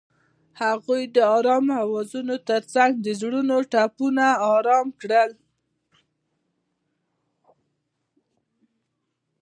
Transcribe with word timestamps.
هغې 0.61 1.01
د 1.15 1.17
آرام 1.37 1.65
اوازونو 1.83 2.35
ترڅنګ 2.49 2.91
د 3.05 3.07
زړونو 3.19 3.55
ټپونه 3.71 4.25
آرام 4.53 4.87
کړل. 5.01 5.31